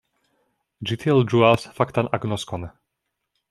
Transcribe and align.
Ĝi 0.91 0.97
tiel 1.03 1.21
ĝuas 1.33 1.67
faktan 1.77 2.13
agnoskon. 2.19 2.69